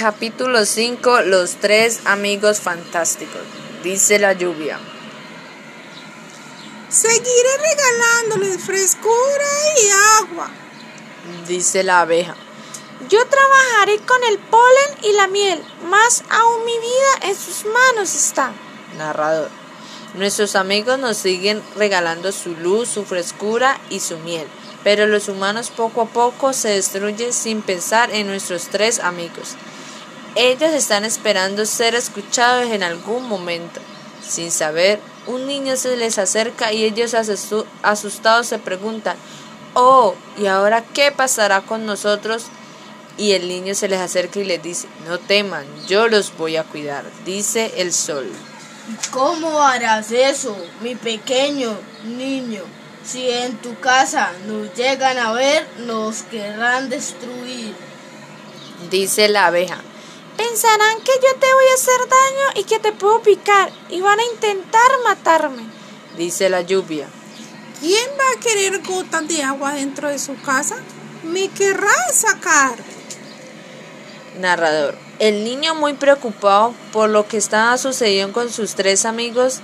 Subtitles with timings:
[0.00, 3.42] Capítulo 5 Los tres amigos fantásticos.
[3.84, 4.78] Dice la lluvia.
[6.88, 9.44] Seguiré regalándoles frescura
[9.76, 10.48] y agua.
[11.46, 12.34] Dice la abeja.
[13.10, 18.14] Yo trabajaré con el polen y la miel, más aún mi vida en sus manos
[18.14, 18.52] está.
[18.96, 19.50] Narrador.
[20.14, 24.48] Nuestros amigos nos siguen regalando su luz, su frescura y su miel,
[24.82, 29.56] pero los humanos poco a poco se destruyen sin pensar en nuestros tres amigos.
[30.36, 33.80] Ellos están esperando ser escuchados en algún momento.
[34.26, 37.14] Sin saber, un niño se les acerca y ellos
[37.82, 39.16] asustados se preguntan,
[39.74, 42.44] oh, ¿y ahora qué pasará con nosotros?
[43.18, 46.64] Y el niño se les acerca y les dice, no teman, yo los voy a
[46.64, 48.30] cuidar, dice el sol.
[49.10, 52.62] ¿Cómo harás eso, mi pequeño niño?
[53.04, 57.74] Si en tu casa nos llegan a ver, nos querrán destruir.
[58.90, 59.78] Dice la abeja.
[60.36, 64.18] Pensarán que yo te voy a hacer daño y que te puedo picar y van
[64.18, 65.62] a intentar matarme.
[66.16, 67.08] Dice la lluvia.
[67.80, 70.76] ¿Quién va a querer gotas de agua dentro de su casa?
[71.22, 72.74] Me querrán sacar.
[74.38, 74.96] Narrador.
[75.18, 79.60] El niño muy preocupado por lo que estaba sucediendo con sus tres amigos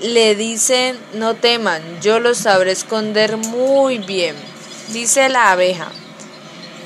[0.00, 4.34] le dicen no teman, yo los sabré esconder muy bien.
[4.88, 5.92] Dice la abeja.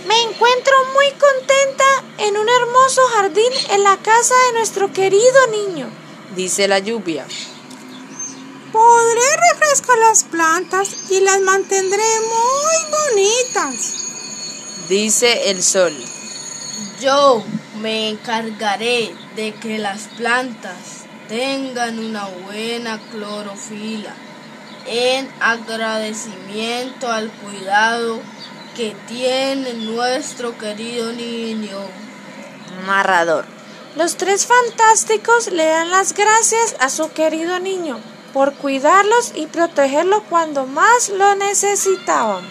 [0.07, 1.85] Me encuentro muy contenta
[2.19, 5.91] en un hermoso jardín en la casa de nuestro querido niño.
[6.37, 7.27] Dice la lluvia.
[8.71, 13.95] Podré refrescar las plantas y las mantendré muy bonitas.
[14.89, 15.95] Dice el sol.
[17.01, 17.43] Yo
[17.81, 24.15] me encargaré de que las plantas tengan una buena clorofila
[24.87, 28.21] en agradecimiento al cuidado
[28.75, 31.79] que tiene nuestro querido niño.
[32.87, 33.45] Narrador.
[33.97, 38.01] Los tres fantásticos le dan las gracias a su querido niño
[38.33, 42.45] por cuidarlos y protegerlo cuando más lo necesitaban.